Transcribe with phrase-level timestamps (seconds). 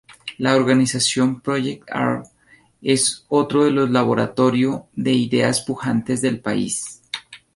[0.39, 2.23] La organización ProyectAr
[2.81, 7.03] es otro de los laboratorio de ideas pujantes del país.